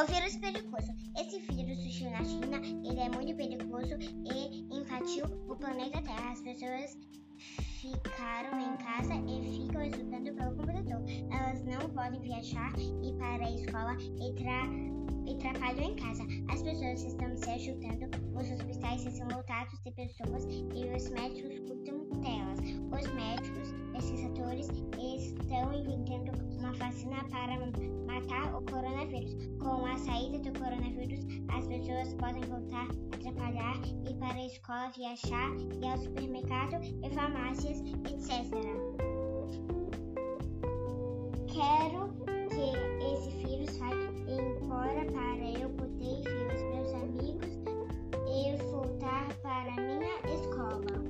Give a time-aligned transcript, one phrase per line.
[0.00, 0.94] O vírus perigoso.
[1.14, 6.32] Esse vírus surgiu na China, ele é muito perigoso e invadiu o planeta Terra.
[6.32, 6.96] As pessoas
[7.82, 11.02] ficaram em casa e ficam estudando pelo computador.
[11.30, 14.64] Elas não podem viajar, ir para a escola e, tra
[15.26, 16.22] e trabalham em casa.
[16.48, 18.08] As pessoas estão se ajudando,
[18.40, 22.58] os hospitais estão lotados de pessoas e os médicos cuidam delas.
[22.58, 27.58] Os médicos, pesquisadores estão inventando uma vacina para
[28.20, 29.34] matar o coronavírus.
[29.60, 31.20] Com a saída do coronavírus,
[31.56, 33.76] as pessoas podem voltar a trabalhar,
[34.08, 38.30] ir para a escola, viajar, ir ao supermercado e farmácias, etc.
[41.48, 42.10] Quero
[42.48, 42.70] que
[43.12, 43.90] esse vírus vá
[44.28, 47.50] embora para eu poder ver os meus amigos
[48.28, 51.00] e voltar para minha escola.